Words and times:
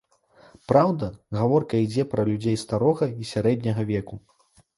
Праўда, 0.69 1.09
гаворка 1.39 1.81
ідзе 1.83 2.07
пра 2.15 2.25
людзей 2.31 2.57
старога 2.63 3.05
і 3.11 3.23
сярэдняга 3.35 3.87
веку. 3.93 4.15